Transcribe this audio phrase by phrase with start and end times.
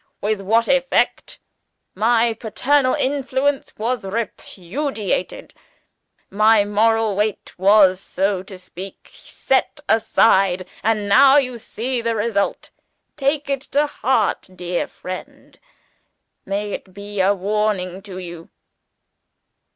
[0.19, 1.39] With what effect?
[1.93, 5.53] My paternal influence was repudiated;
[6.31, 10.67] my Moral Weight was, so to speak, set aside.
[10.81, 12.71] And now you see the result.
[13.15, 15.59] Take it to heart, dear friend.
[16.47, 18.49] May it be a warning to you!"